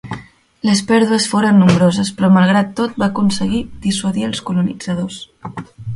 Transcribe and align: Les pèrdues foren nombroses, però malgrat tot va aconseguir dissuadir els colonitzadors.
Les 0.67 0.79
pèrdues 0.91 1.27
foren 1.33 1.59
nombroses, 1.63 2.09
però 2.21 2.29
malgrat 2.37 2.73
tot 2.81 2.97
va 3.03 3.11
aconseguir 3.13 3.61
dissuadir 3.85 4.27
els 4.31 4.43
colonitzadors. 4.49 5.21